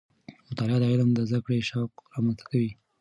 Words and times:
مطالعه 0.49 0.77
د 0.81 0.85
علم 0.91 1.09
د 1.13 1.19
زده 1.29 1.39
کړې 1.45 1.59
شوق 1.69 1.91
رامنځته 2.13 2.43
کوي. 2.49 2.71